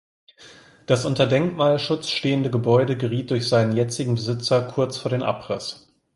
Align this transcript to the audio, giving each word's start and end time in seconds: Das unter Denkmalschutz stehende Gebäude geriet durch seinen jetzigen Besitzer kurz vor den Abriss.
Das 0.87 1.05
unter 1.05 1.27
Denkmalschutz 1.27 2.09
stehende 2.09 2.49
Gebäude 2.49 2.97
geriet 2.97 3.29
durch 3.29 3.47
seinen 3.47 3.77
jetzigen 3.77 4.15
Besitzer 4.15 4.63
kurz 4.63 4.97
vor 4.97 5.11
den 5.11 5.21
Abriss. 5.21 5.91